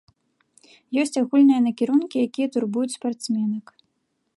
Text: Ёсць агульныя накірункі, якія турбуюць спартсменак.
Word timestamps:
Ёсць 1.01 1.19
агульныя 1.21 1.61
накірункі, 1.67 2.25
якія 2.31 2.47
турбуюць 2.57 2.95
спартсменак. 2.99 3.65